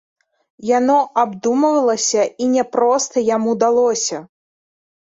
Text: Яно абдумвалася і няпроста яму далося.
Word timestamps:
Яно 0.69 0.95
абдумвалася 1.25 2.21
і 2.45 2.51
няпроста 2.57 3.17
яму 3.35 3.51
далося. 3.67 4.17